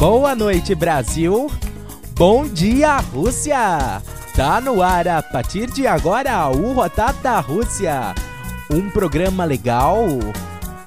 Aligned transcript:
Boa 0.00 0.34
noite, 0.34 0.74
Brasil. 0.74 1.50
Bom 2.16 2.48
dia, 2.48 2.96
Rússia. 3.00 4.00
Tá 4.34 4.58
no 4.58 4.82
ar 4.82 5.06
a 5.06 5.22
partir 5.22 5.70
de 5.70 5.86
agora 5.86 6.48
o 6.48 6.72
Rotata 6.72 7.38
Rússia. 7.38 8.14
Um 8.72 8.88
programa 8.88 9.44
legal, 9.44 9.98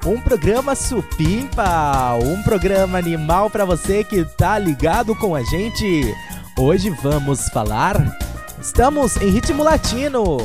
um 0.03 0.19
programa 0.19 0.73
supimpa, 0.73 2.17
um 2.23 2.41
programa 2.41 2.97
animal 2.97 3.51
para 3.51 3.65
você 3.65 4.03
que 4.03 4.25
tá 4.25 4.57
ligado 4.57 5.13
com 5.15 5.35
a 5.35 5.43
gente. 5.43 6.11
Hoje 6.57 6.89
vamos 6.89 7.49
falar. 7.49 8.17
Estamos 8.59 9.15
em 9.17 9.29
ritmo 9.29 9.61
latino, 9.61 10.37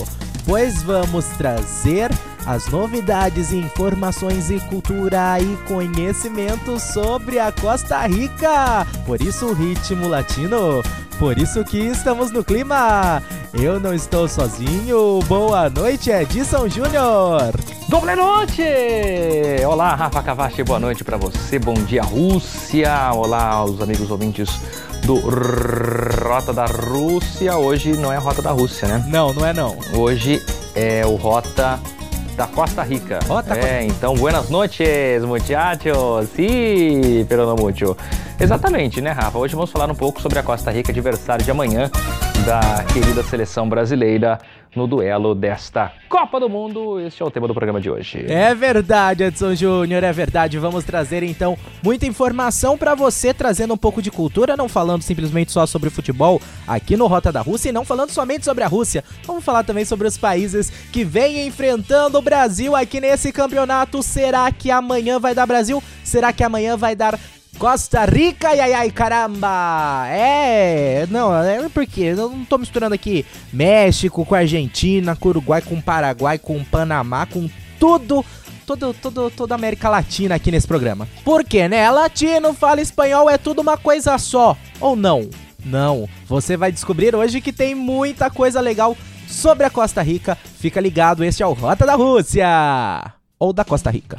pois 0.45 0.83
vamos 0.83 1.25
trazer 1.39 2.11
as 2.49 2.67
novidades, 2.69 3.53
informações 3.53 4.51
e 4.51 4.59
cultura 4.59 5.39
e 5.39 5.55
conhecimento 5.69 6.81
sobre 6.81 7.39
a 7.39 7.53
Costa 7.53 8.07
Rica. 8.07 8.87
Por 9.05 9.21
isso 9.21 9.49
o 9.49 9.53
ritmo 9.53 10.09
latino, 10.09 10.83
por 11.19 11.37
isso 11.37 11.63
que 11.63 11.77
estamos 11.77 12.31
no 12.31 12.43
clima. 12.43 13.23
Eu 13.53 13.79
não 13.79 13.93
estou 13.93 14.27
sozinho. 14.27 15.21
Boa 15.29 15.69
noite, 15.69 16.09
Edson 16.09 16.71
Júnior. 16.71 17.53
Doble 17.87 18.17
noite! 18.17 18.63
Olá, 19.67 19.95
Rafa 19.95 20.23
Cavachi, 20.23 20.63
boa 20.63 20.81
noite 20.81 21.05
para 21.05 21.19
você. 21.19 21.59
Bom 21.59 21.75
dia, 21.75 22.03
Rússia. 22.03 23.13
Olá, 23.13 23.63
os 23.63 23.79
amigos 23.83 24.11
ouvintes 24.11 24.49
do 25.05 25.17
Rota 26.27 26.55
da 26.55 26.65
Rússia. 26.65 27.59
Hoje 27.59 27.93
não 27.93 28.11
é 28.11 28.17
Rota 28.17 28.41
da 28.41 28.53
Rússia, 28.53 28.89
né? 28.89 29.05
Não, 29.07 29.35
não 29.35 29.45
é 29.45 29.53
não. 29.53 29.77
Hoje 29.93 30.43
é 30.75 31.05
o 31.05 31.17
Rota 31.17 31.79
da 32.39 32.47
Costa 32.47 32.85
Rica. 32.85 33.19
Rota 33.27 33.59
é, 33.59 33.85
então, 33.85 34.15
buenas 34.15 34.49
noches, 34.49 35.25
muchachos. 35.25 36.29
Sí, 36.37 37.27
pero 37.29 37.45
no 37.45 37.61
mucho. 37.61 37.97
Exatamente, 38.39 39.01
né, 39.01 39.11
Rafa? 39.11 39.37
Hoje 39.37 39.57
vamos 39.57 39.73
falar 39.73 39.91
um 39.91 39.95
pouco 39.95 40.23
sobre 40.23 40.39
a 40.39 40.43
Costa 40.45 40.71
Rica, 40.71 40.93
adversário 40.93 41.45
de 41.45 41.51
amanhã 41.51 41.91
da 42.45 42.85
querida 42.93 43.23
seleção 43.23 43.69
brasileira 43.69 44.39
no 44.75 44.87
duelo 44.87 45.35
desta 45.35 45.93
Copa 46.09 46.39
do 46.39 46.49
Mundo. 46.49 47.01
Este 47.01 47.23
é 47.23 47.25
o 47.27 47.31
tema 47.31 47.49
do 47.49 47.55
programa 47.55 47.81
de 47.81 47.91
hoje. 47.91 48.25
É 48.29 48.55
verdade, 48.55 49.25
Edson 49.25 49.55
Júnior, 49.55 50.05
é 50.05 50.13
verdade. 50.13 50.59
Vamos 50.59 50.85
trazer 50.85 51.23
então 51.23 51.57
muita 51.83 52.07
informação 52.07 52.77
para 52.77 52.95
você, 52.95 53.33
trazendo 53.33 53.75
um 53.75 53.77
pouco 53.77 54.03
de 54.03 54.11
cultura, 54.11 54.57
não 54.57 54.69
falando 54.69 55.03
simplesmente 55.03 55.53
só 55.53 55.67
sobre 55.67 55.91
futebol 55.91 56.41
aqui 56.67 56.97
no 56.97 57.07
Rota 57.07 57.33
da 57.33 57.41
Rússia 57.41 57.71
e 57.71 57.73
não 57.73 57.85
falando 57.85 58.11
somente 58.11 58.45
sobre 58.45 58.63
a 58.63 58.69
Rússia. 58.69 59.03
Vamos 59.25 59.45
falar 59.45 59.65
também 59.65 59.85
sobre 59.85 60.07
os 60.07 60.19
países 60.19 60.71
que 60.93 61.05
vêm 61.05 61.47
enfrentando 61.47 62.19
o 62.19 62.23
Brasil 62.23 62.77
aqui 62.77 63.01
nesse 63.01 63.33
campeonato. 63.33 64.03
Será 64.03 64.51
que 64.53 64.71
amanhã 64.71 65.19
vai 65.19 65.35
dar 65.35 65.47
Brasil? 65.47 65.83
Será 66.05 66.33
que 66.33 66.45
amanhã 66.45 66.77
vai 66.77 66.95
dar 66.95 67.19
Costa 67.59 68.05
Rica, 68.05 68.51
ai 68.51 68.73
ai 68.73 68.91
caramba! 68.91 70.07
É, 70.09 71.07
não, 71.11 71.35
é 71.35 71.69
porque 71.69 72.03
eu 72.03 72.17
não 72.17 72.45
tô 72.45 72.57
misturando 72.57 72.95
aqui 72.95 73.27
México 73.53 74.25
com 74.25 74.35
Argentina, 74.35 75.17
com 75.17 75.31
Uruguai, 75.31 75.61
com 75.61 75.81
Paraguai, 75.81 76.39
com 76.39 76.63
Panamá, 76.63 77.27
com 77.27 77.51
tudo 77.79 78.25
todo, 78.65 78.95
todo, 78.95 79.31
toda 79.31 79.55
América 79.55 79.89
Latina 79.89 80.37
aqui 80.37 80.53
nesse 80.53 80.69
programa. 80.69 81.09
Por 81.25 81.43
quê, 81.43 81.69
né? 81.69 81.79
É 81.79 81.91
latino, 81.91 82.55
fala 82.55 82.81
espanhol, 82.81 83.29
é 83.29 83.37
tudo 83.37 83.61
uma 83.61 83.77
coisa 83.77 84.17
só. 84.19 84.57
Ou 84.79 84.95
não? 84.95 85.29
Não. 85.65 86.09
Você 86.27 86.57
vai 86.57 86.71
descobrir 86.71 87.15
hoje 87.15 87.41
que 87.41 87.53
tem 87.53 87.75
muita 87.75 88.31
coisa 88.31 88.61
legal 88.61 88.97
sobre 89.27 89.65
a 89.65 89.71
Costa 89.71 90.01
Rica. 90.03 90.37
Fica 90.61 90.81
ligado, 90.81 91.25
este 91.25 91.43
é 91.43 91.47
o 91.47 91.55
Rota 91.55 91.85
da 91.85 91.95
Rússia. 91.95 92.47
Ou 93.39 93.53
da 93.53 93.65
Costa 93.65 93.91
Rica. 93.91 94.17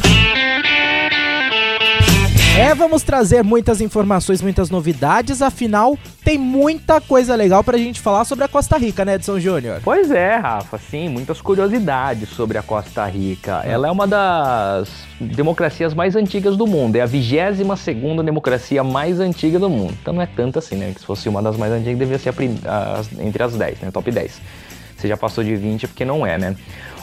É, 2.59 2.75
vamos 2.75 3.03
trazer 3.03 3.41
muitas 3.41 3.79
informações, 3.79 4.41
muitas 4.41 4.69
novidades, 4.69 5.41
afinal, 5.41 5.97
tem 6.25 6.37
muita 6.37 6.99
coisa 6.99 7.33
legal 7.33 7.63
pra 7.63 7.77
gente 7.77 8.01
falar 8.01 8.25
sobre 8.25 8.43
a 8.43 8.49
Costa 8.49 8.77
Rica, 8.77 9.05
né, 9.05 9.15
Edson 9.15 9.39
Júnior? 9.39 9.79
Pois 9.81 10.11
é, 10.11 10.35
Rafa, 10.35 10.77
sim, 10.77 11.07
muitas 11.07 11.39
curiosidades 11.39 12.27
sobre 12.27 12.57
a 12.57 12.61
Costa 12.61 13.05
Rica. 13.05 13.61
Ela 13.63 13.87
é 13.87 13.91
uma 13.91 14.05
das 14.05 14.89
democracias 15.21 15.93
mais 15.93 16.17
antigas 16.17 16.57
do 16.57 16.67
mundo, 16.67 16.97
é 16.97 16.99
a 16.99 17.05
22 17.05 17.79
segunda 17.79 18.21
democracia 18.21 18.83
mais 18.83 19.21
antiga 19.21 19.57
do 19.57 19.69
mundo. 19.69 19.95
Então 20.01 20.13
não 20.13 20.21
é 20.21 20.27
tanto 20.27 20.59
assim, 20.59 20.75
né, 20.75 20.91
que 20.93 20.99
se 20.99 21.05
fosse 21.05 21.29
uma 21.29 21.41
das 21.41 21.55
mais 21.55 21.71
antigas, 21.71 21.97
devia 21.97 22.19
ser 22.19 22.33
a, 22.65 22.99
a, 22.99 23.23
entre 23.23 23.41
as 23.41 23.55
10, 23.55 23.79
né, 23.79 23.89
top 23.89 24.11
10. 24.11 24.41
Você 24.97 25.07
já 25.07 25.15
passou 25.15 25.45
de 25.45 25.55
20 25.55 25.87
porque 25.87 26.03
não 26.03 26.27
é, 26.27 26.37
né? 26.37 26.57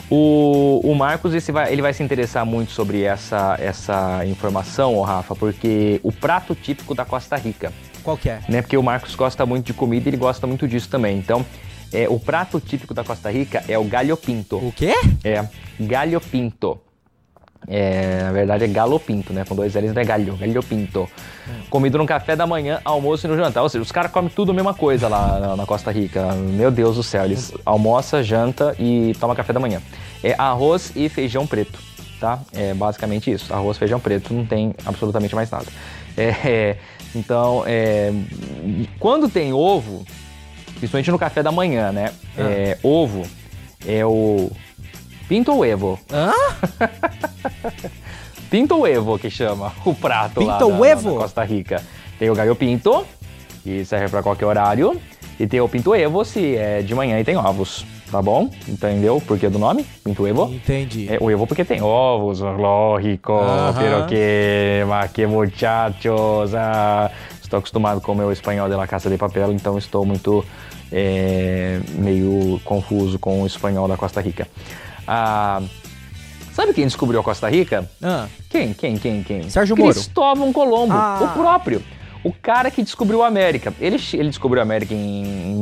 O, 0.09 0.79
o 0.83 0.95
Marcos 0.95 1.33
esse 1.33 1.51
vai, 1.51 1.71
ele 1.71 1.81
vai 1.81 1.93
se 1.93 2.01
interessar 2.01 2.45
muito 2.45 2.71
sobre 2.71 3.03
essa, 3.03 3.57
essa 3.59 4.25
informação, 4.25 5.01
Rafa, 5.01 5.35
porque 5.35 5.99
o 6.01 6.11
prato 6.11 6.55
típico 6.55 6.95
da 6.95 7.03
Costa 7.03 7.35
Rica. 7.35 7.73
Qual 8.03 8.17
que 8.17 8.29
é? 8.29 8.39
Né, 8.47 8.61
porque 8.61 8.77
o 8.77 8.83
Marcos 8.83 9.15
gosta 9.15 9.45
muito 9.45 9.65
de 9.65 9.73
comida 9.73 10.07
e 10.07 10.09
ele 10.09 10.17
gosta 10.17 10.47
muito 10.47 10.65
disso 10.67 10.87
também. 10.89 11.17
Então, 11.17 11.45
é, 11.91 12.07
o 12.07 12.19
prato 12.19 12.59
típico 12.59 12.93
da 12.93 13.03
Costa 13.03 13.29
Rica 13.29 13.63
é 13.67 13.77
o 13.77 13.83
galho 13.83 14.15
pinto. 14.15 14.57
O 14.57 14.71
quê? 14.71 14.93
É, 15.23 15.45
galho 15.79 16.21
pinto. 16.21 16.79
É, 17.69 18.23
na 18.23 18.31
verdade 18.31 18.63
é 18.63 18.67
galo 18.67 18.97
pinto, 18.97 19.33
né? 19.33 19.43
Com 19.43 19.53
dois 19.53 19.75
L's 19.75 19.93
não 19.93 20.01
é 20.01 20.05
galho, 20.05 20.37
galho 20.37 20.63
pinto. 20.63 21.09
Comido 21.69 21.97
no 21.97 22.05
café 22.05 22.35
da 22.35 22.47
manhã, 22.47 22.79
almoço 22.85 23.27
e 23.27 23.29
no 23.29 23.35
jantar. 23.35 23.61
Ou 23.61 23.67
seja, 23.67 23.81
os 23.81 23.91
caras 23.91 24.11
comem 24.11 24.31
tudo 24.33 24.51
a 24.51 24.53
mesma 24.53 24.73
coisa 24.73 25.09
lá 25.09 25.39
na, 25.39 25.55
na, 25.57 25.65
Costa 25.65 25.91
Rica. 25.91 26.33
Meu 26.33 26.71
Deus 26.71 26.95
do 26.95 27.03
céu, 27.03 27.25
eles 27.25 27.53
almoçam, 27.65 28.23
janta 28.23 28.73
e 28.79 29.13
toma 29.19 29.35
café 29.35 29.51
da 29.51 29.59
manhã. 29.59 29.81
É 30.23 30.33
arroz 30.37 30.93
e 30.95 31.09
feijão 31.09 31.45
preto, 31.45 31.77
tá? 32.21 32.39
É 32.53 32.73
basicamente 32.73 33.29
isso. 33.31 33.53
Arroz, 33.53 33.77
feijão 33.77 33.99
preto, 33.99 34.33
não 34.33 34.45
tem 34.45 34.73
absolutamente 34.85 35.35
mais 35.35 35.51
nada. 35.51 35.65
É, 36.15 36.77
então, 37.13 37.63
é, 37.67 38.11
quando 38.97 39.29
tem 39.29 39.51
ovo, 39.51 40.05
principalmente 40.75 41.11
no 41.11 41.19
café 41.19 41.43
da 41.43 41.51
manhã, 41.51 41.91
né? 41.91 42.13
Ah. 42.37 42.41
É, 42.41 42.77
ovo 42.81 43.23
é 43.85 44.05
o 44.05 44.51
Pinto 45.27 45.63
Evo. 45.65 45.99
Hã? 46.11 46.31
Pinto 48.49 48.87
Evo 48.87 49.19
que 49.19 49.29
chama 49.29 49.73
o 49.85 49.93
prato 49.93 50.39
Pinto 50.39 50.69
lá 50.69 50.89
Evo? 50.89 51.15
na, 51.15 51.21
Costa 51.21 51.43
Rica. 51.43 51.83
Tem 52.17 52.29
o 52.29 52.35
galho 52.35 52.55
pinto, 52.55 53.05
que 53.63 53.85
serve 53.85 54.09
para 54.09 54.23
qualquer 54.23 54.45
horário. 54.45 54.99
E 55.39 55.45
tem 55.45 55.61
o 55.61 55.69
Pinto 55.69 55.93
Evo 55.93 56.25
se 56.25 56.55
é 56.55 56.81
de 56.81 56.95
manhã 56.95 57.19
e 57.19 57.23
tem 57.23 57.37
ovos. 57.37 57.85
Tá 58.09 58.21
bom? 58.21 58.49
Entendeu 58.67 59.17
o 59.17 59.21
porquê 59.21 59.49
do 59.49 59.59
nome? 59.59 59.85
Pinto 60.03 60.25
Evo? 60.25 60.51
Entendi. 60.51 61.07
É, 61.11 61.17
o 61.19 61.29
Evo 61.29 61.45
porque 61.45 61.65
tem 61.65 61.81
ovos, 61.81 62.39
lógico. 62.39 63.33
Uh 63.33 63.41
-huh. 63.41 63.73
Pero 63.77 64.05
que, 64.05 64.83
que 65.13 65.27
muchachos. 65.27 66.55
Ah, 66.55 67.11
estou 67.43 67.59
acostumado 67.59 67.99
com 67.99 68.13
o 68.13 68.15
meu 68.15 68.31
espanhol 68.31 68.69
de 68.69 68.75
la 68.75 68.87
Casa 68.87 69.09
de 69.09 69.17
Papel, 69.17 69.51
então 69.51 69.77
estou 69.77 70.05
muito 70.05 70.43
é, 70.91 71.79
meio 71.95 72.59
confuso 72.63 73.19
com 73.19 73.41
o 73.43 73.45
espanhol 73.45 73.87
da 73.87 73.97
Costa 73.97 74.21
Rica. 74.21 74.47
Ah, 75.05 75.61
sabe 76.57 76.73
quem 76.73 76.85
descobriu 76.85 77.19
a 77.19 77.23
Costa 77.23 77.47
Rica? 77.47 77.87
Ah. 78.01 78.27
Quem? 78.49 78.73
Quem? 78.73 78.97
Quem? 78.97 79.21
Quem? 79.21 79.47
Sérgio 79.47 79.77
Moro. 79.77 79.93
Cristóvão 79.93 80.51
Colombo, 80.51 80.91
Ah. 80.91 81.19
o 81.21 81.39
próprio. 81.39 81.83
O 82.27 82.33
cara 82.41 82.69
que 82.69 82.81
descobriu 82.83 83.23
a 83.23 83.27
América. 83.27 83.73
Ele, 83.79 83.97
ele 84.13 84.29
descobriu 84.29 84.59
a 84.61 84.63
América 84.63 84.93
em 84.93 85.55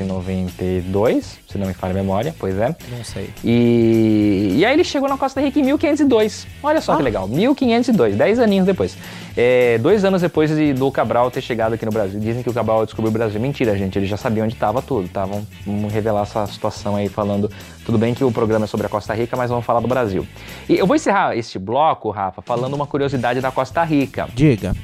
1492, 0.00 1.38
se 1.48 1.58
não 1.58 1.66
me 1.66 1.74
falha 1.74 1.92
a 1.92 1.94
memória, 1.94 2.34
pois 2.38 2.56
é. 2.58 2.74
Não 2.90 3.04
sei. 3.04 3.30
E, 3.44 4.54
e 4.58 4.64
aí 4.64 4.72
ele 4.72 4.84
chegou 4.84 5.08
na 5.08 5.16
Costa 5.16 5.40
Rica 5.40 5.58
em 5.58 5.62
1502. 5.64 6.46
Olha 6.62 6.80
só 6.80 6.94
que 6.96 7.02
Ah. 7.02 7.04
legal, 7.04 7.28
1502, 7.28 8.16
10 8.16 8.38
aninhos 8.38 8.66
depois. 8.66 8.96
É, 9.36 9.78
dois 9.78 10.04
anos 10.04 10.22
depois 10.22 10.50
de, 10.50 10.72
do 10.72 10.90
Cabral 10.90 11.30
ter 11.30 11.40
chegado 11.40 11.72
aqui 11.74 11.84
no 11.86 11.92
Brasil. 11.92 12.18
Dizem 12.18 12.42
que 12.42 12.50
o 12.50 12.52
Cabral 12.52 12.84
descobriu 12.84 13.10
o 13.10 13.12
Brasil. 13.12 13.40
Mentira, 13.40 13.76
gente, 13.76 13.96
ele 13.98 14.06
já 14.06 14.16
sabia 14.16 14.42
onde 14.42 14.54
estava 14.54 14.82
tudo, 14.82 15.08
tá? 15.08 15.24
Vamos, 15.24 15.44
vamos 15.64 15.92
revelar 15.92 16.22
essa 16.22 16.46
situação 16.46 16.96
aí 16.96 17.08
falando. 17.08 17.50
Tudo 17.84 17.96
bem 17.96 18.12
que 18.12 18.24
o 18.24 18.32
programa 18.32 18.64
é 18.64 18.68
sobre 18.68 18.86
a 18.86 18.88
Costa 18.90 19.14
Rica, 19.14 19.36
mas 19.36 19.48
vamos 19.50 19.64
falar 19.64 19.80
do 19.80 19.88
Brasil. 19.88 20.26
E 20.68 20.76
eu 20.76 20.86
vou 20.86 20.96
encerrar 20.96 21.36
este 21.36 21.58
bloco, 21.58 22.10
Rafa, 22.10 22.42
falando 22.42 22.74
uma 22.74 22.86
curiosidade 22.86 23.40
da 23.40 23.50
Costa 23.50 23.82
Rica. 23.84 24.28
Diga. 24.34 24.74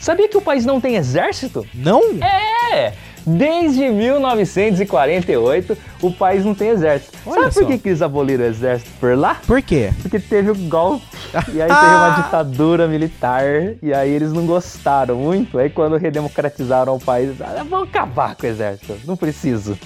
Sabia 0.00 0.26
que 0.26 0.36
o 0.38 0.40
país 0.40 0.64
não 0.64 0.80
tem 0.80 0.96
exército? 0.96 1.66
Não? 1.74 2.00
É, 2.72 2.94
desde 3.26 3.90
1948 3.90 5.76
o 6.00 6.10
país 6.10 6.42
não 6.42 6.54
tem 6.54 6.70
exército. 6.70 7.18
Olha 7.26 7.42
Sabe 7.42 7.54
por 7.54 7.66
que, 7.66 7.78
que 7.78 7.88
eles 7.90 8.00
aboliram 8.00 8.44
o 8.44 8.46
exército 8.46 8.90
por 8.98 9.14
lá? 9.14 9.36
Por 9.46 9.60
quê? 9.60 9.92
Porque 10.00 10.18
teve 10.18 10.50
o 10.50 10.54
golpe, 10.54 11.04
e 11.52 11.60
aí 11.60 11.68
teve 11.68 11.94
uma 11.94 12.22
ditadura 12.22 12.88
militar, 12.88 13.44
e 13.82 13.92
aí 13.92 14.10
eles 14.10 14.32
não 14.32 14.46
gostaram 14.46 15.16
muito. 15.16 15.58
Aí 15.58 15.68
quando 15.68 15.98
redemocratizaram 15.98 16.96
o 16.96 16.98
país, 17.00 17.38
ah, 17.42 17.62
vamos 17.68 17.90
acabar 17.90 18.34
com 18.34 18.46
o 18.46 18.48
exército, 18.48 18.96
não 19.04 19.18
preciso. 19.18 19.78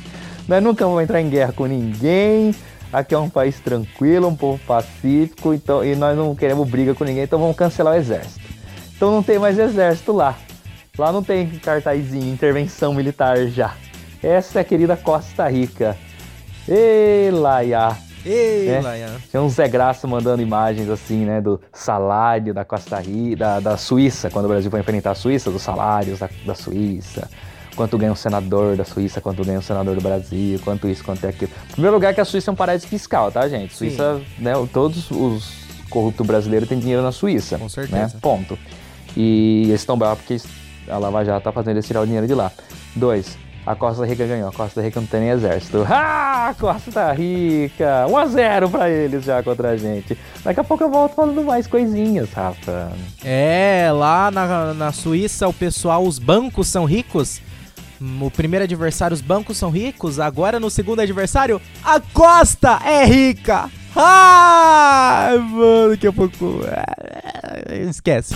Nós 0.46 0.62
nunca 0.62 0.86
vamos 0.86 1.02
entrar 1.02 1.20
em 1.20 1.28
guerra 1.28 1.52
com 1.52 1.66
ninguém. 1.66 2.54
Aqui 2.92 3.12
é 3.12 3.18
um 3.18 3.28
país 3.28 3.58
tranquilo, 3.58 4.28
um 4.28 4.36
povo 4.36 4.60
pacífico, 4.64 5.52
então, 5.52 5.84
e 5.84 5.96
nós 5.96 6.16
não 6.16 6.32
queremos 6.36 6.68
briga 6.68 6.94
com 6.94 7.02
ninguém, 7.02 7.24
então 7.24 7.40
vamos 7.40 7.56
cancelar 7.56 7.94
o 7.94 7.96
exército. 7.96 8.43
Então 8.96 9.10
não 9.10 9.22
tem 9.22 9.38
mais 9.38 9.58
exército 9.58 10.12
lá. 10.12 10.36
Lá 10.96 11.10
não 11.10 11.22
tem 11.22 11.48
cartazinho, 11.58 12.32
intervenção 12.32 12.94
militar 12.94 13.48
já. 13.48 13.74
Essa 14.22 14.60
é 14.60 14.62
a 14.62 14.64
querida 14.64 14.96
Costa 14.96 15.48
Rica. 15.48 15.96
Ei, 16.68 17.30
Laia. 17.30 17.96
Ei, 18.24 18.68
É. 18.68 18.80
Laia. 18.80 19.10
Tinha 19.28 19.42
um 19.42 19.48
Zé 19.48 19.68
Graça 19.68 20.06
mandando 20.06 20.40
imagens 20.40 20.88
assim, 20.88 21.24
né, 21.24 21.40
do 21.40 21.60
salário 21.72 22.54
da 22.54 22.64
Costa 22.64 22.98
Rica, 22.98 23.36
da, 23.36 23.60
da 23.60 23.76
Suíça, 23.76 24.30
quando 24.30 24.46
o 24.46 24.48
Brasil 24.48 24.70
foi 24.70 24.80
enfrentar 24.80 25.10
a 25.10 25.14
Suíça, 25.14 25.50
dos 25.50 25.60
salários 25.60 26.20
da, 26.20 26.30
da 26.46 26.54
Suíça, 26.54 27.28
quanto 27.76 27.98
ganha 27.98 28.12
um 28.12 28.16
senador 28.16 28.76
da 28.76 28.84
Suíça, 28.84 29.20
quanto 29.20 29.44
ganha 29.44 29.58
um 29.58 29.62
senador 29.62 29.94
do 29.94 30.00
Brasil, 30.00 30.58
quanto 30.64 30.88
isso, 30.88 31.04
quanto 31.04 31.24
é 31.24 31.28
aquilo. 31.28 31.50
Primeiro 31.72 31.94
lugar 31.96 32.14
que 32.14 32.20
a 32.20 32.24
Suíça 32.24 32.50
é 32.50 32.52
um 32.52 32.56
paraíso 32.56 32.86
fiscal, 32.86 33.30
tá, 33.30 33.46
gente? 33.46 33.74
Suíça, 33.74 34.22
né, 34.38 34.52
todos 34.72 35.10
os 35.10 35.64
corruptos 35.90 36.26
brasileiros 36.26 36.68
têm 36.68 36.78
dinheiro 36.78 37.02
na 37.02 37.12
Suíça. 37.12 37.58
Com 37.58 37.68
certeza. 37.68 38.14
Né? 38.14 38.20
Ponto. 38.22 38.58
E 39.16 39.64
eles 39.68 39.80
estão 39.80 39.96
bravos 39.96 40.18
porque 40.24 40.40
a 40.90 40.98
Lava 40.98 41.24
Jato 41.24 41.44
tá 41.44 41.52
fazendo 41.52 41.76
eles 41.76 41.86
tirar 41.86 42.00
o 42.02 42.04
dinheiro 42.06 42.26
de 42.26 42.34
lá. 42.34 42.50
Dois, 42.96 43.38
a 43.66 43.74
Costa 43.74 44.04
Rica 44.04 44.26
ganhou. 44.26 44.48
A 44.48 44.52
Costa 44.52 44.82
Rica 44.82 45.00
não 45.00 45.06
tem 45.06 45.20
nem 45.20 45.30
exército. 45.30 45.86
Ah, 46.46 46.54
Costa 46.60 47.10
Rica! 47.12 48.06
1 48.06 48.16
a 48.18 48.26
0 48.26 48.68
pra 48.68 48.90
eles 48.90 49.24
já 49.24 49.42
contra 49.42 49.70
a 49.70 49.76
gente. 49.78 50.18
Daqui 50.44 50.60
a 50.60 50.64
pouco 50.64 50.84
eu 50.84 50.90
volto 50.90 51.14
falando 51.14 51.42
mais 51.42 51.66
coisinhas, 51.66 52.30
Rafa. 52.34 52.92
É, 53.24 53.88
lá 53.90 54.30
na, 54.30 54.74
na 54.74 54.92
Suíça 54.92 55.48
o 55.48 55.52
pessoal, 55.54 56.04
os 56.04 56.18
bancos 56.18 56.68
são 56.68 56.84
ricos. 56.84 57.40
No 57.98 58.30
primeiro 58.30 58.64
adversário, 58.64 59.14
os 59.14 59.22
bancos 59.22 59.56
são 59.56 59.70
ricos. 59.70 60.20
Agora, 60.20 60.60
no 60.60 60.68
segundo 60.68 61.00
adversário, 61.00 61.58
a 61.82 61.98
Costa 61.98 62.78
é 62.84 63.06
rica. 63.06 63.70
Ah, 63.96 65.30
mano, 65.38 65.90
daqui 65.90 66.06
a 66.06 66.12
pouco. 66.12 66.60
é, 66.66 67.84
Esquece. 67.88 68.34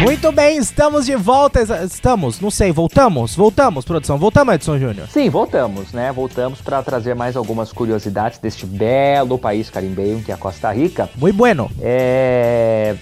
Muito 0.02 0.32
bem, 0.32 0.56
estamos 0.56 1.04
de 1.04 1.14
volta. 1.14 1.60
Estamos, 1.84 2.40
não 2.40 2.50
sei, 2.50 2.72
voltamos? 2.72 3.36
Voltamos, 3.36 3.84
produção. 3.84 4.16
Voltamos, 4.16 4.54
Edson 4.54 4.78
Júnior. 4.78 5.06
Sim, 5.08 5.28
voltamos, 5.28 5.92
né? 5.92 6.10
Voltamos 6.10 6.62
para 6.62 6.82
trazer 6.82 7.14
mais 7.14 7.36
algumas 7.36 7.70
curiosidades 7.70 8.38
deste 8.38 8.64
belo 8.64 9.38
país 9.38 9.68
carimbeiro 9.68 10.20
que 10.20 10.30
é 10.30 10.34
a 10.34 10.38
Costa 10.38 10.72
Rica. 10.72 11.10
Muito 11.16 11.36
bueno. 11.36 11.70
É... 11.82 12.96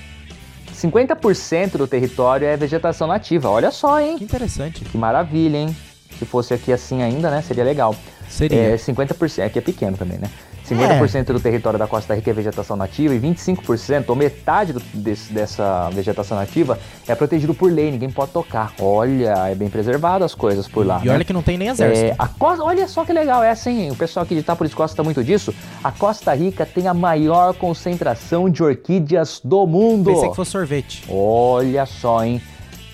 50% 0.75 1.77
do 1.77 1.87
território 1.87 2.49
é 2.49 2.57
vegetação 2.57 3.07
nativa. 3.07 3.49
Olha 3.49 3.71
só, 3.71 4.01
hein? 4.01 4.19
Que 4.19 4.25
interessante. 4.25 4.85
Que 4.85 4.99
maravilha, 4.99 5.57
hein? 5.57 5.77
Se 6.19 6.25
fosse 6.25 6.53
aqui 6.53 6.73
assim 6.73 7.03
ainda, 7.03 7.31
né? 7.31 7.43
Seria 7.43 7.63
legal. 7.63 7.95
Seria. 8.29 8.75
É, 8.75 8.77
50%, 8.77 9.45
aqui 9.45 9.59
é 9.59 9.63
pequeno 9.63 9.97
também, 9.97 10.19
né? 10.19 10.29
50% 10.75 11.27
do 11.33 11.41
território 11.41 11.79
da 11.79 11.87
Costa 11.87 12.15
Rica 12.15 12.31
é 12.31 12.33
vegetação 12.33 12.77
nativa 12.77 13.15
e 13.15 13.19
25%, 13.19 14.05
ou 14.11 14.17
metade 14.17 14.73
do- 14.73 14.81
desse- 14.95 15.33
dessa 15.33 15.89
vegetação 15.91 16.37
nativa, 16.37 16.79
é 17.07 17.15
protegido 17.15 17.55
por 17.55 17.71
lei, 17.73 17.91
ninguém 17.91 18.11
pode 18.11 18.33
tocar. 18.33 18.73
Olha, 18.81 19.49
é 19.49 19.55
bem 19.55 19.69
preservado 19.69 20.25
as 20.25 20.35
coisas 20.35 20.69
por 20.69 20.87
lá. 20.87 21.01
E 21.03 21.07
né? 21.09 21.15
olha 21.15 21.25
que 21.25 21.33
não 21.33 21.43
tem 21.43 21.57
nem 21.59 21.69
exército. 21.69 22.07
É, 22.07 22.15
a 22.19 22.27
Costa, 22.29 22.63
olha 22.65 22.87
só 22.89 23.05
que 23.05 23.13
legal 23.13 23.43
essa, 23.43 23.71
hein? 23.71 23.91
O 23.91 23.97
pessoal 23.97 24.25
aqui 24.25 24.35
de 24.35 24.41
Itápolis 24.41 24.75
gosta 24.75 25.03
muito 25.03 25.23
disso. 25.25 25.55
A 25.83 25.91
Costa 25.91 26.35
Rica 26.35 26.65
tem 26.67 26.87
a 26.87 26.95
maior 26.95 27.55
concentração 27.55 28.49
de 28.51 28.63
orquídeas 28.63 29.41
do 29.43 29.67
mundo. 29.67 30.11
Pensei 30.13 30.29
que 30.31 30.37
fosse 30.37 30.51
sorvete. 30.51 31.05
Olha 31.09 31.87
só, 31.87 32.25
hein? 32.25 32.41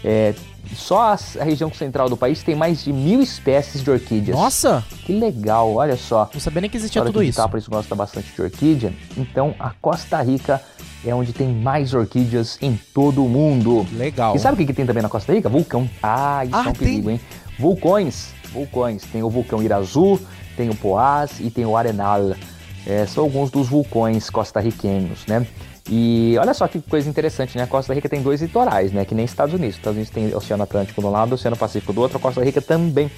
É, 0.05 0.35
só 0.75 1.15
a, 1.15 1.45
região 1.45 1.73
central 1.73 2.09
do 2.09 2.17
país 2.17 2.43
tem 2.43 2.55
mais 2.55 2.85
de 2.85 2.93
mil 2.93 3.21
espécies 3.23 3.83
de 3.83 3.91
orquídeas. 3.91 4.37
Nossa, 4.37 4.85
Que 5.05 5.13
legal, 5.13 5.75
olha 5.75 5.97
só. 5.97 6.29
não 6.33 6.41
sabia 6.41 6.61
nem 6.63 6.71
que 6.71 6.77
existia 6.77 7.01
Olha 7.03 7.11
tudo 7.11 7.23
que 7.23 7.29
isso. 7.29 7.39
Itápolis 7.39 7.67
gosta 7.69 7.95
bastante 7.95 8.33
de 8.35 8.43
orquídea. 8.43 8.93
Então, 9.17 9.55
a 9.59 9.71
Costa 9.71 10.21
Rica 10.23 10.61
é 11.07 11.15
onde 11.15 11.33
tem 11.33 11.49
mais 11.53 11.93
orquídeas 11.95 12.59
em 12.63 12.79
todo 12.93 13.25
o 13.25 13.29
mundo. 13.29 13.87
Legal. 13.93 14.35
E 14.35 14.39
sabe 14.39 14.55
o 14.55 14.57
que, 14.59 14.67
que 14.67 14.73
tem 14.75 14.87
também 14.87 15.03
na 15.03 15.09
Costa 15.09 15.33
Rica? 15.33 15.49
Vulcão. 15.49 15.89
Ah, 16.03 16.45
isso 16.45 16.57
Ah, 16.57 16.65
é 16.67 16.69
um 16.69 16.73
tem? 16.73 16.75
perigo, 16.75 17.11
hein? 17.11 17.21
Vulcões. 17.59 18.33
Vulcões. 18.53 19.03
Tem 19.05 19.23
o 19.23 19.31
vulcão 19.31 19.63
Irazu, 19.63 20.21
tem 20.57 20.71
o 20.71 20.75
Poás 20.75 21.41
e 21.41 21.51
tem 21.51 21.65
o 21.67 21.77
Arenal. 21.77 22.35
É, 22.87 23.07
são 23.07 23.25
alguns 23.25 23.51
dos 23.51 23.69
vulcões 23.69 24.29
costarriquenhos, 24.31 25.25
né? 25.27 25.47
E 25.91 26.35
olha 26.41 26.55
só 26.55 26.67
que 26.67 26.81
coisa 26.81 27.09
interessante, 27.09 27.57
né? 27.59 27.65
A 27.65 27.67
Costa 27.67 27.93
Rica 27.93 28.09
tem 28.09 28.23
dois 28.23 28.41
litorais, 28.41 28.91
né? 28.91 29.05
Que 29.05 29.15
nem 29.15 29.25
Estados 29.25 29.55
Unidos. 29.55 29.77
Estados 29.77 29.97
Unidos 29.97 30.11
tem 30.11 30.29
o 30.29 30.37
Oceano 30.39 30.63
Atlântico 30.63 31.03
do 31.03 31.11
lado, 31.11 31.33
o 31.33 31.35
Oceano 31.35 31.57
Pacífico 31.57 31.93
do 31.93 32.01
outro. 32.01 32.17
A 32.17 32.21
Costa 32.21 32.43
Rica 32.43 32.63
também. 32.63 33.11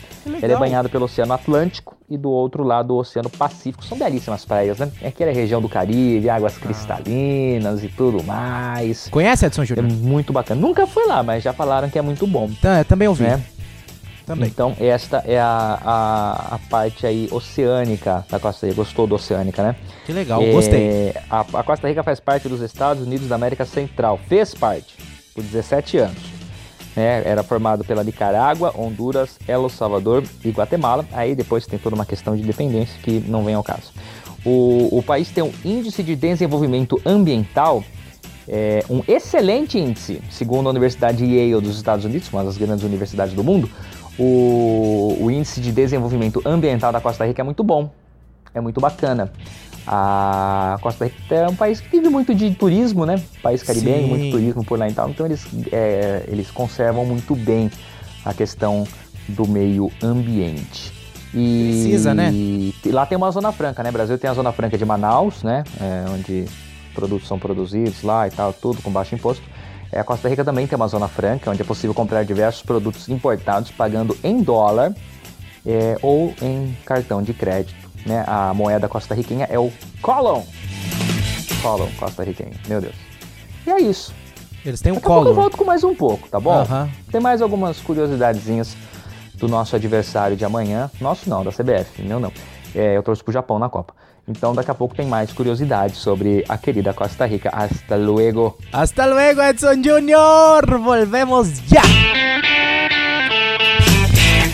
Ela 0.42 0.52
é 0.54 0.56
banhada 0.56 0.88
pelo 0.88 1.04
Oceano 1.04 1.32
Atlântico 1.32 1.96
e 2.10 2.16
do 2.18 2.28
outro 2.30 2.64
lado 2.64 2.92
o 2.94 2.98
Oceano 2.98 3.30
Pacífico. 3.30 3.84
São 3.84 3.96
belíssimas 3.96 4.44
praias, 4.44 4.78
né? 4.78 4.90
É 5.00 5.08
aquela 5.08 5.32
região 5.32 5.60
do 5.60 5.68
Caribe, 5.68 6.28
águas 6.28 6.58
cristalinas 6.58 7.84
e 7.84 7.88
tudo 7.88 8.22
mais. 8.24 9.08
Conhece 9.10 9.46
Edson 9.46 9.62
É 9.62 9.66
Júnior? 9.66 9.92
muito 9.92 10.32
bacana. 10.32 10.60
Nunca 10.60 10.86
fui 10.88 11.06
lá, 11.06 11.22
mas 11.22 11.44
já 11.44 11.52
falaram 11.52 11.88
que 11.88 11.98
é 11.98 12.02
muito 12.02 12.26
bom. 12.26 12.50
Tá, 12.60 12.82
também 12.82 13.06
ouvi. 13.06 13.22
Né? 13.24 13.40
Também. 14.26 14.49
Então, 14.49 14.76
esta 14.81 15.23
é 15.25 15.38
a, 15.38 15.78
a, 15.82 16.55
a 16.56 16.58
parte 16.69 17.06
aí 17.06 17.28
oceânica 17.31 18.26
da 18.28 18.40
Costa 18.40 18.67
Rica. 18.67 18.76
Gostou 18.76 19.06
do 19.06 19.14
oceânica, 19.14 19.62
né? 19.62 19.76
Que 20.05 20.12
legal, 20.12 20.43
É, 20.43 20.50
gostei. 20.50 21.14
A, 21.31 21.40
a 21.40 21.62
Costa 21.62 21.88
Rica 21.88 22.02
faz 22.02 22.19
parte 22.19 22.49
dos 22.49 22.61
Estados 22.61 23.06
Unidos 23.06 23.28
da 23.28 23.37
América 23.37 23.64
Central. 23.64 24.19
Fez 24.28 24.52
parte 24.52 24.96
por 25.32 25.44
17 25.44 25.99
anos. 25.99 26.19
né? 26.96 27.23
Era 27.25 27.44
formado 27.44 27.84
pela 27.84 28.02
Nicarágua, 28.02 28.73
Honduras, 28.76 29.38
El 29.46 29.69
Salvador 29.69 30.25
e 30.44 30.50
Guatemala. 30.50 31.05
Aí 31.12 31.37
depois 31.37 31.64
tem 31.64 31.78
toda 31.78 31.94
uma 31.94 32.05
questão 32.06 32.34
de 32.34 32.43
independência 32.43 32.99
que 33.00 33.20
não 33.28 33.44
vem 33.44 33.55
ao 33.55 33.62
caso. 33.62 33.93
O, 34.44 34.99
o 34.99 35.02
país 35.02 35.28
tem 35.31 35.44
um 35.44 35.52
índice 35.64 36.02
de 36.02 36.17
desenvolvimento 36.17 37.00
ambiental, 37.05 37.82
é, 38.49 38.84
um 38.88 39.02
excelente 39.08 39.76
índice, 39.78 40.23
segundo 40.31 40.69
a 40.69 40.70
Universidade 40.70 41.25
Yale 41.25 41.61
dos 41.61 41.76
Estados 41.76 42.05
Unidos, 42.05 42.28
uma 42.32 42.44
das 42.44 42.56
grandes 42.56 42.84
universidades 42.84 43.34
do 43.34 43.43
mundo. 43.44 43.69
O, 44.18 45.16
o 45.20 45.30
índice 45.30 45.60
de 45.60 45.70
desenvolvimento 45.72 46.40
ambiental 46.44 46.90
da 46.92 47.00
Costa 47.00 47.26
Rica 47.26 47.42
é 47.42 47.44
muito 47.44 47.62
bom, 47.62 47.90
é 48.54 48.60
muito 48.60 48.80
bacana. 48.80 49.30
A 49.86 50.78
Costa 50.80 51.04
Rica 51.04 51.35
é 51.35 51.49
um 51.49 51.54
país 51.54 51.80
que 51.80 51.88
vive 51.88 52.08
muito 52.08 52.35
de 52.35 52.50
turismo, 52.54 53.06
né? 53.06 53.23
País 53.42 53.62
caribenho, 53.62 54.04
Sim. 54.04 54.08
muito 54.08 54.30
turismo 54.30 54.64
por 54.64 54.78
lá 54.78 54.88
e 54.88 54.92
tal. 54.92 55.11
Então 55.11 55.26
eles, 55.26 55.46
é, 55.70 56.25
eles 56.26 56.50
conservam 56.50 57.04
muito 57.04 57.37
bem 57.37 57.70
a 58.25 58.35
questão 58.35 58.85
do 59.28 59.46
meio 59.46 59.92
ambiente. 60.02 60.92
E 61.32 61.82
Precisa, 61.85 62.14
né? 62.14 62.30
e 62.32 62.73
lá 62.87 63.04
tem 63.04 63.16
uma 63.16 63.30
zona 63.30 63.52
franca, 63.52 63.82
né? 63.82 63.92
Brasil 63.92 64.16
tem 64.18 64.30
a 64.30 64.35
zona 64.35 64.52
franca 64.52 64.78
de 64.78 64.85
Manaus, 64.85 65.42
né? 65.42 65.62
É, 65.80 66.04
onde 66.11 66.46
produtos 66.94 67.28
são 67.28 67.38
produzidos 67.38 68.02
lá 68.02 68.26
e 68.26 68.30
tal, 68.30 68.52
tudo 68.52 68.80
com 68.82 68.90
baixo 68.90 69.14
imposto. 69.14 69.44
É, 69.97 70.00
a 70.00 70.05
Costa 70.05 70.29
Rica 70.29 70.45
também 70.45 70.67
tem 70.67 70.76
uma 70.76 70.88
zona 70.88 71.09
franca, 71.09 71.50
onde 71.50 71.62
é 71.62 71.65
possível 71.65 71.95
comprar 71.95 72.23
diversos 72.23 72.62
produtos 72.62 73.09
importados 73.09 73.71
pagando 73.71 74.15
em 74.23 74.43
dólar 74.43 74.95
é, 75.65 75.97
ou 76.03 76.35
em 76.43 76.76
cartão 76.85 77.23
de 77.23 77.33
crédito. 77.33 77.88
Né? 78.05 78.23
A 78.26 78.53
moeda 78.53 78.91
costarriquenha 78.91 79.47
é 79.50 79.59
o 79.59 79.73
Colon. 80.03 80.43
Colon 81.62 81.88
costarriquenho, 81.99 82.53
meu 82.69 82.83
Deus. 82.83 82.95
E 83.67 83.71
é 83.71 83.81
isso. 83.81 84.12
Eles 84.67 84.83
têm 84.83 84.93
um 84.93 84.97
Daqui 84.97 85.07
a 85.07 85.11
pouco 85.15 85.29
eu 85.31 85.35
volto 85.35 85.57
com 85.57 85.65
mais 85.65 85.83
um 85.83 85.95
pouco, 85.95 86.29
tá 86.29 86.38
bom? 86.38 86.53
Aham. 86.53 86.91
Tem 87.11 87.21
mais 87.21 87.41
algumas 87.41 87.81
curiosidadezinhas 87.81 88.76
do 89.35 89.49
nosso 89.49 89.76
adversário 89.76 90.37
de 90.37 90.45
amanhã. 90.45 90.91
Nosso 91.00 91.31
não, 91.31 91.43
da 91.43 91.50
CBF, 91.50 92.03
meu 92.03 92.21
não. 92.21 92.33
É, 92.75 92.95
eu 92.99 93.03
torço 93.03 93.25
pro 93.25 93.33
Japão 93.33 93.59
na 93.59 93.71
Copa. 93.71 93.95
Então 94.28 94.54
daqui 94.54 94.71
a 94.71 94.75
pouco 94.75 94.95
tem 94.95 95.06
mais 95.06 95.33
curiosidades 95.33 95.99
sobre 95.99 96.45
a 96.49 96.59
querida 96.59 96.92
Costa 96.92 97.25
Rica. 97.25 97.50
Hasta 97.52 97.97
luego. 97.97 98.59
Hasta 98.73 99.06
luego, 99.06 99.40
Edson 99.40 99.83
Junior. 99.83 100.78
Volvemos 100.80 101.49
já. 101.66 101.83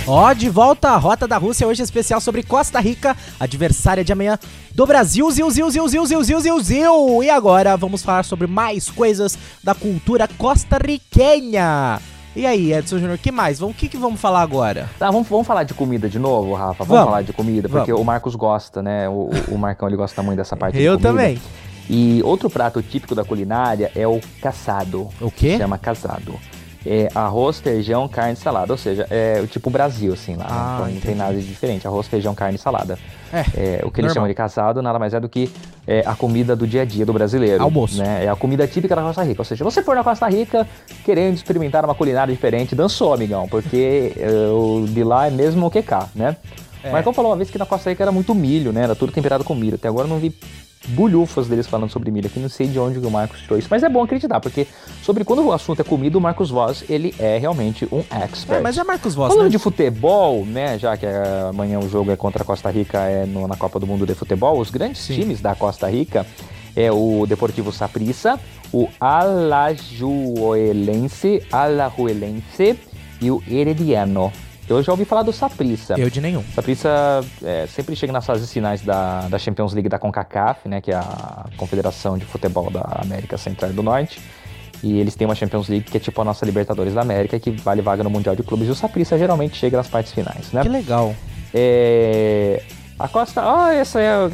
Ó, 0.06 0.32
de 0.32 0.50
volta 0.50 0.90
à 0.90 0.96
Rota 0.96 1.28
da 1.28 1.38
Rússia, 1.38 1.66
hoje 1.66 1.82
especial 1.82 2.20
sobre 2.20 2.42
Costa 2.42 2.80
Rica, 2.80 3.16
adversária 3.38 4.04
de 4.04 4.12
amanhã 4.12 4.38
do 4.74 4.84
Brasil. 4.84 5.30
Ziu, 5.30 5.50
ziu, 5.50 5.70
ziu, 5.70 5.88
ziu, 5.88 6.06
ziu, 6.06 6.22
ziu, 6.24 6.40
ziu, 6.40 6.60
ziu. 6.60 7.22
E 7.22 7.30
agora 7.30 7.76
vamos 7.76 8.02
falar 8.02 8.24
sobre 8.24 8.46
mais 8.46 8.90
coisas 8.90 9.38
da 9.62 9.74
cultura 9.74 10.28
costarriquenha. 10.36 12.00
E 12.34 12.46
aí, 12.46 12.72
Edson 12.72 12.98
Júnior, 12.98 13.18
que 13.18 13.30
mais? 13.30 13.58
Vamos- 13.58 13.74
O 13.76 13.78
que, 13.78 13.88
que 13.88 13.96
vamos 13.96 14.18
falar 14.20 14.40
agora? 14.40 14.88
Tá, 14.98 15.10
vamos, 15.10 15.28
vamos 15.28 15.46
falar 15.46 15.64
de 15.64 15.74
comida 15.74 16.08
de 16.08 16.18
novo, 16.18 16.54
Rafa? 16.54 16.84
Vamos, 16.84 16.88
Vamos. 16.88 17.04
falar 17.06 17.22
de 17.22 17.32
comida, 17.32 17.68
porque 17.68 17.90
Vamos. 17.92 18.00
o 18.00 18.04
Marcos 18.04 18.34
gosta, 18.34 18.82
né? 18.82 19.06
O, 19.08 19.30
o 19.50 19.58
Marcão 19.58 19.86
ele 19.86 19.96
gosta 19.96 20.22
muito 20.22 20.38
dessa 20.38 20.56
parte 20.56 20.78
de 20.78 20.82
Eu 20.82 20.92
comida. 20.94 21.08
também. 21.10 21.40
E 21.90 22.22
outro 22.24 22.48
prato 22.48 22.80
típico 22.82 23.14
da 23.14 23.22
culinária 23.24 23.90
é 23.94 24.06
o 24.08 24.18
caçado. 24.40 25.08
O 25.20 25.30
quê? 25.30 25.58
Chama 25.58 25.76
casado. 25.76 26.34
é 26.86 27.08
arroz, 27.14 27.60
feijão, 27.60 28.08
carne 28.08 28.32
e 28.32 28.36
salada. 28.36 28.72
Ou 28.72 28.78
seja, 28.78 29.06
é 29.10 29.40
o 29.42 29.46
tipo 29.46 29.68
Brasil, 29.68 30.12
assim, 30.14 30.34
lá. 30.34 30.44
né? 30.44 30.50
Ah, 30.50 30.62
então 30.74 30.78
não 30.80 30.88
entendi. 30.88 31.06
tem 31.06 31.14
nada 31.14 31.34
de 31.34 31.46
diferente. 31.46 31.86
Arroz, 31.86 32.08
feijão, 32.08 32.34
carne 32.34 32.56
e 32.56 32.58
salada. 32.58 32.98
É, 33.32 33.40
É, 33.40 33.80
o 33.84 33.90
que 33.90 34.00
eles 34.00 34.08
normal. 34.08 34.14
chamam 34.14 34.28
de 34.28 34.34
casado 34.34 34.80
nada 34.82 34.98
mais 34.98 35.12
é 35.14 35.20
do 35.20 35.28
que 35.28 35.48
é, 35.86 36.02
a 36.06 36.14
comida 36.14 36.54
do 36.54 36.66
dia 36.66 36.82
a 36.82 36.84
dia 36.84 37.04
do 37.04 37.12
brasileiro. 37.12 37.62
Almoço. 37.62 37.98
Né? 37.98 38.24
É 38.24 38.28
a 38.28 38.36
comida 38.36 38.66
típica 38.66 38.94
da 38.94 39.02
Costa 39.02 39.22
Rica. 39.22 39.40
Ou 39.40 39.44
seja, 39.44 39.64
você 39.64 39.82
for 39.82 39.94
na 39.94 40.04
Costa 40.04 40.28
Rica 40.28 40.66
querendo 41.04 41.34
experimentar 41.34 41.84
uma 41.84 41.94
culinária 41.94 42.32
diferente, 42.32 42.74
dançou, 42.74 43.12
amigão. 43.12 43.48
Porque 43.48 44.12
é, 44.16 44.28
o 44.52 44.84
de 44.88 45.02
lá 45.02 45.26
é 45.26 45.30
mesmo 45.30 45.66
o 45.66 45.70
que 45.70 45.82
cá, 45.82 46.08
né? 46.14 46.36
É. 46.82 46.88
O 46.88 46.92
Marcão 46.92 47.12
falou 47.12 47.30
uma 47.30 47.36
vez 47.36 47.50
que 47.50 47.58
na 47.58 47.66
Costa 47.66 47.90
Rica 47.90 48.02
era 48.02 48.12
muito 48.12 48.34
milho, 48.34 48.72
né? 48.72 48.82
Era 48.82 48.94
tudo 48.94 49.12
temperado 49.12 49.44
com 49.44 49.54
milho. 49.54 49.76
Até 49.76 49.88
agora 49.88 50.06
eu 50.06 50.10
não 50.10 50.18
vi 50.18 50.34
bulhufas 50.88 51.46
deles 51.48 51.66
falando 51.66 51.90
sobre 51.90 52.10
milho 52.10 52.26
aqui. 52.26 52.38
Não 52.40 52.48
sei 52.48 52.66
de 52.66 52.78
onde 52.78 52.98
o 52.98 53.10
Marcos 53.10 53.40
tirou 53.40 53.58
isso. 53.58 53.68
Mas 53.70 53.82
é 53.82 53.88
bom 53.88 54.02
acreditar, 54.02 54.40
porque 54.40 54.66
sobre 55.02 55.24
quando 55.24 55.42
o 55.44 55.52
assunto 55.52 55.80
é 55.80 55.84
comida, 55.84 56.18
o 56.18 56.20
Marcos 56.20 56.50
Voz, 56.50 56.84
ele 56.88 57.14
é 57.18 57.38
realmente 57.38 57.86
um 57.92 58.00
expert. 58.10 58.58
É, 58.58 58.62
mas 58.62 58.76
é 58.76 58.84
Marcos 58.84 59.14
Voss, 59.14 59.28
Falando 59.28 59.44
né? 59.44 59.50
de 59.50 59.58
futebol, 59.58 60.44
né, 60.44 60.78
já 60.78 60.96
que 60.96 61.06
é, 61.06 61.46
amanhã 61.48 61.78
o 61.78 61.88
jogo 61.88 62.10
é 62.10 62.16
contra 62.16 62.42
a 62.42 62.46
Costa 62.46 62.70
Rica 62.70 62.98
é 63.00 63.24
no- 63.26 63.46
na 63.48 63.56
Copa 63.56 63.78
do 63.80 63.86
Mundo 63.86 64.06
de 64.06 64.14
Futebol, 64.14 64.58
os 64.58 64.70
grandes 64.70 65.00
Sim. 65.02 65.14
times 65.20 65.40
da 65.40 65.54
Costa 65.54 65.88
Rica 65.90 66.26
é 66.74 66.90
o 66.90 67.24
Deportivo 67.28 67.70
Saprissa, 67.72 68.40
o 68.72 68.88
Alajuelense, 70.02 71.42
Alajuelense 71.52 72.78
e 73.20 73.30
o 73.30 73.42
Herediano. 73.48 74.32
Eu 74.68 74.82
já 74.82 74.92
ouvi 74.92 75.04
falar 75.04 75.22
do 75.22 75.32
Saprissa. 75.32 75.94
Eu 75.98 76.08
de 76.08 76.20
nenhum. 76.20 76.42
Saprissa 76.54 77.20
é, 77.42 77.66
sempre 77.66 77.96
chega 77.96 78.12
nas 78.12 78.24
fases 78.24 78.52
finais 78.52 78.80
da, 78.82 79.28
da 79.28 79.38
Champions 79.38 79.72
League 79.72 79.88
da 79.88 79.98
CONCACAF, 79.98 80.68
né, 80.68 80.80
que 80.80 80.90
é 80.90 80.94
a 80.94 81.46
Confederação 81.56 82.16
de 82.16 82.24
Futebol 82.24 82.70
da 82.70 83.00
América 83.02 83.36
Central 83.36 83.70
e 83.70 83.74
do 83.74 83.82
Norte. 83.82 84.20
E 84.82 84.98
eles 84.98 85.14
têm 85.14 85.26
uma 85.26 85.34
Champions 85.34 85.68
League 85.68 85.90
que 85.90 85.96
é 85.96 86.00
tipo 86.00 86.20
a 86.20 86.24
nossa 86.24 86.44
Libertadores 86.44 86.94
da 86.94 87.02
América, 87.02 87.38
que 87.38 87.50
vale 87.50 87.82
vaga 87.82 88.02
no 88.02 88.10
Mundial 88.10 88.34
de 88.34 88.42
Clubes. 88.42 88.68
E 88.68 88.70
o 88.70 88.74
Saprissa 88.74 89.16
geralmente 89.16 89.56
chega 89.56 89.76
nas 89.76 89.88
partes 89.88 90.12
finais, 90.12 90.52
né? 90.52 90.62
Que 90.62 90.68
legal. 90.68 91.14
É, 91.54 92.62
A 93.02 93.08
Costa... 93.08 93.42
Ah, 93.44 93.74
essa 93.74 94.00
é 94.00 94.30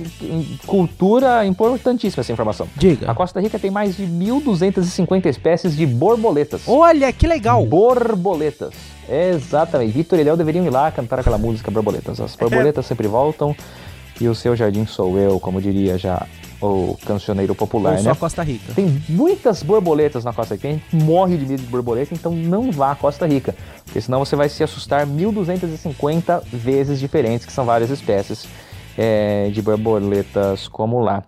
cultura 0.66 1.46
importantíssima, 1.46 2.20
essa 2.20 2.30
informação. 2.30 2.68
Diga. 2.76 3.10
A 3.10 3.14
Costa 3.14 3.40
Rica 3.40 3.58
tem 3.58 3.70
mais 3.70 3.96
de 3.96 4.04
1.250 4.04 5.24
espécies 5.24 5.74
de 5.74 5.86
borboletas. 5.86 6.60
Olha, 6.66 7.10
que 7.10 7.26
legal. 7.26 7.64
Borboletas. 7.64 8.74
Exatamente. 9.08 9.92
Vitor 9.92 10.18
e 10.18 10.22
Léo 10.22 10.36
deveriam 10.36 10.66
ir 10.66 10.70
lá 10.70 10.90
cantar 10.90 11.20
aquela 11.20 11.38
música 11.38 11.70
Borboletas. 11.70 12.20
As 12.20 12.36
borboletas 12.36 12.84
sempre 12.86 13.08
voltam 13.08 13.56
e 14.20 14.28
o 14.28 14.34
seu 14.34 14.54
jardim 14.54 14.84
sou 14.84 15.18
eu, 15.18 15.40
como 15.40 15.62
diria 15.62 15.96
já 15.96 16.26
o 16.60 16.96
cancioneiro 17.06 17.54
popular, 17.54 17.94
Ou 17.94 17.98
só 18.02 18.08
né? 18.10 18.14
Costa 18.16 18.42
Rica. 18.42 18.72
Tem 18.74 19.02
muitas 19.08 19.62
borboletas 19.62 20.24
na 20.24 20.32
Costa 20.32 20.54
Rica. 20.54 20.68
A 20.68 20.72
gente 20.72 20.96
morre 20.96 21.36
de 21.36 21.46
medo 21.46 21.62
de 21.62 21.68
borboleta, 21.68 22.14
então 22.14 22.32
não 22.32 22.70
vá 22.72 22.92
à 22.92 22.96
Costa 22.96 23.26
Rica. 23.26 23.54
Porque 23.98 24.06
senão 24.06 24.20
você 24.24 24.36
vai 24.36 24.48
se 24.48 24.62
assustar 24.62 25.04
1.250 25.04 26.42
vezes 26.52 27.00
diferentes, 27.00 27.44
que 27.44 27.52
são 27.52 27.64
várias 27.64 27.90
espécies 27.90 28.46
é, 28.96 29.50
de 29.52 29.60
borboletas 29.60 30.68
como 30.68 31.00
lá. 31.00 31.24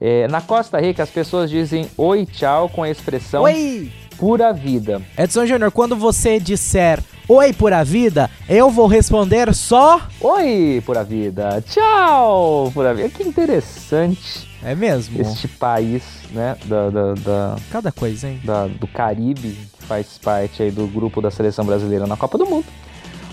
É, 0.00 0.28
na 0.28 0.40
Costa 0.40 0.78
Rica, 0.80 1.02
as 1.02 1.10
pessoas 1.10 1.50
dizem 1.50 1.90
oi, 1.96 2.24
tchau 2.24 2.68
com 2.68 2.84
a 2.84 2.90
expressão 2.90 3.42
Oi! 3.42 3.90
pura 4.16 4.52
vida. 4.52 5.02
Edson 5.18 5.44
Júnior, 5.44 5.72
quando 5.72 5.96
você 5.96 6.38
disser 6.38 7.02
oi 7.28 7.52
pura 7.52 7.82
vida, 7.82 8.30
eu 8.48 8.70
vou 8.70 8.86
responder 8.86 9.52
só. 9.52 10.00
Oi, 10.20 10.80
pura 10.86 11.02
vida. 11.02 11.64
Tchau, 11.68 12.70
pura 12.72 12.94
vida. 12.94 13.08
Que 13.08 13.24
interessante 13.24 14.48
É 14.62 14.72
mesmo? 14.74 15.20
este 15.20 15.48
país, 15.48 16.02
né, 16.30 16.56
da, 16.66 16.90
da- 16.90 17.14
da- 17.14 17.56
Cada 17.72 17.90
coisa, 17.90 18.28
hein? 18.28 18.40
da- 18.44 18.66
do 18.68 18.86
Caribe, 18.86 19.56
faz 19.86 20.18
parte 20.18 20.62
aí 20.62 20.70
do 20.70 20.86
grupo 20.86 21.20
da 21.20 21.30
seleção 21.30 21.64
brasileira 21.64 22.06
na 22.06 22.16
Copa 22.16 22.36
do 22.38 22.46
Mundo. 22.46 22.64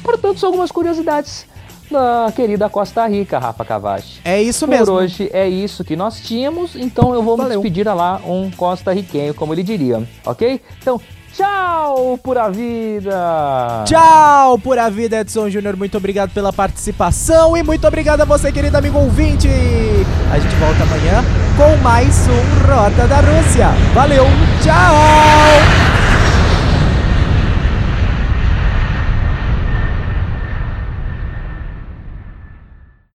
Portanto, 0.03 0.39
são 0.39 0.48
algumas 0.50 0.72
curiosidades 0.72 1.46
da 1.89 2.31
querida 2.36 2.70
Costa 2.70 3.05
Rica, 3.08 3.38
Rafa 3.38 3.65
Cavachi. 3.65 4.22
É 4.24 4.41
isso 4.41 4.65
Por 4.65 4.72
mesmo. 4.72 4.93
hoje 4.96 5.29
é 5.34 5.48
isso 5.48 5.84
que 5.84 5.96
nós 5.96 6.20
tínhamos, 6.22 6.75
então 6.75 7.13
eu 7.13 7.22
vou 7.22 7.36
me 7.38 7.43
Valeu. 7.43 7.60
despedir 7.62 7.88
a 7.88 7.93
lá 7.93 8.22
um 8.25 8.50
costa 8.51 8.93
riquenho, 8.93 9.34
como 9.34 9.53
ele 9.53 9.62
diria, 9.62 10.01
ok? 10.25 10.62
Então, 10.81 11.00
tchau, 11.36 12.17
pura 12.24 12.50
vida! 12.50 13.84
Tchau, 13.86 14.58
pura 14.60 14.89
vida, 14.89 15.20
Edson 15.20 15.50
Júnior. 15.50 15.75
Muito 15.75 15.98
obrigado 15.98 16.31
pela 16.31 16.53
participação 16.53 17.58
e 17.58 17.62
muito 17.62 17.86
obrigado 17.86 18.22
a 18.22 18.25
você, 18.25 18.51
querido 18.53 18.77
amigo 18.77 18.98
ouvinte. 18.98 19.50
A 20.31 20.39
gente 20.39 20.55
volta 20.55 20.84
amanhã 20.84 21.24
com 21.58 21.75
mais 21.84 22.25
um 22.27 22.72
Rota 22.74 23.05
da 23.05 23.17
Rússia. 23.17 23.67
Valeu, 23.93 24.24
tchau! 24.63 25.81